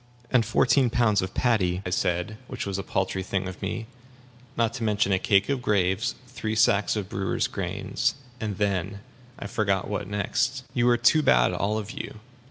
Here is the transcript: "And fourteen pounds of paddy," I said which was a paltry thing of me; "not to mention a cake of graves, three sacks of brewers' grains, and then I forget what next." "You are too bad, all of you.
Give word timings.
"And 0.31 0.43
fourteen 0.43 0.89
pounds 0.89 1.21
of 1.21 1.35
paddy," 1.35 1.83
I 1.85 1.91
said 1.91 2.39
which 2.47 2.65
was 2.65 2.79
a 2.79 2.81
paltry 2.83 3.21
thing 3.21 3.47
of 3.47 3.61
me; 3.61 3.85
"not 4.57 4.73
to 4.73 4.83
mention 4.83 5.11
a 5.11 5.19
cake 5.19 5.47
of 5.47 5.61
graves, 5.61 6.15
three 6.27 6.55
sacks 6.55 6.95
of 6.95 7.07
brewers' 7.07 7.45
grains, 7.45 8.15
and 8.39 8.57
then 8.57 9.01
I 9.37 9.45
forget 9.45 9.87
what 9.87 10.07
next." 10.07 10.63
"You 10.73 10.89
are 10.89 10.97
too 10.97 11.21
bad, 11.21 11.53
all 11.53 11.77
of 11.77 11.91
you. 11.91 12.19